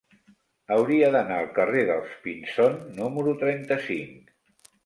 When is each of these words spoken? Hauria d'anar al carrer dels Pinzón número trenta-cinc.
Hauria 0.75 1.11
d'anar 1.15 1.37
al 1.41 1.51
carrer 1.59 1.83
dels 1.91 2.17
Pinzón 2.25 2.81
número 2.99 3.37
trenta-cinc. 3.47 4.35